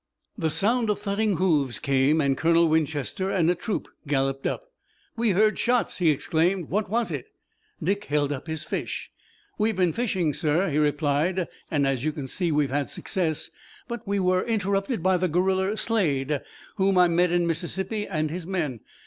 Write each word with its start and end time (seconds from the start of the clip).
The 0.35 0.49
sound 0.49 0.89
of 0.89 0.97
thudding 0.99 1.35
hoofs 1.37 1.77
came, 1.77 2.21
and 2.21 2.35
Colonel 2.35 2.67
Winchester 2.67 3.29
and 3.29 3.47
a 3.51 3.53
troop 3.53 3.87
galloped 4.07 4.47
up. 4.47 4.71
"We 5.15 5.29
heard 5.29 5.59
shots!" 5.59 5.99
he 5.99 6.09
exclaimed. 6.09 6.69
"What 6.71 6.89
was 6.89 7.11
it?" 7.11 7.27
Dick 7.83 8.05
held 8.05 8.31
up 8.33 8.47
his 8.47 8.63
fish. 8.63 9.11
"We've 9.59 9.75
been 9.75 9.93
fishing, 9.93 10.33
sir," 10.33 10.71
he 10.71 10.79
replied, 10.79 11.47
"and 11.69 11.85
as 11.85 12.03
you 12.03 12.13
can 12.13 12.27
see, 12.27 12.51
we've 12.51 12.71
had 12.71 12.89
success, 12.89 13.51
but 13.87 14.07
we 14.07 14.17
were 14.19 14.41
interrupted 14.43 15.03
by 15.03 15.17
the 15.17 15.27
guerrilla 15.29 15.77
Slade, 15.77 16.41
whom 16.77 16.97
I 16.97 17.07
met 17.07 17.31
in 17.31 17.45
Mississippi, 17.45 18.07
and 18.07 18.31
his 18.31 18.47
men. 18.47 18.79